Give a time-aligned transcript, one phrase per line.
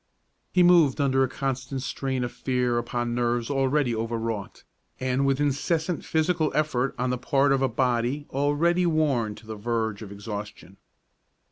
[0.51, 4.63] He moved under a constant strain of fear upon nerves already overwrought,
[4.99, 9.55] and with incessant physical effort on the part of a body already worn to the
[9.55, 10.77] verge of exhaustion.